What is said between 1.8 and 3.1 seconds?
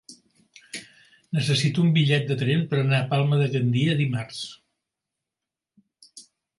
un bitllet de tren per anar a